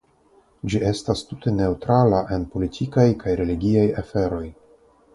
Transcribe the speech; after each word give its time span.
Ĝi 0.71 0.79
estas 0.91 1.21
tute 1.33 1.53
neŭtrala 1.59 2.23
en 2.39 2.49
politikaj 2.57 3.07
kaj 3.23 3.39
religiaj 3.45 3.89
aferoj. 4.05 4.45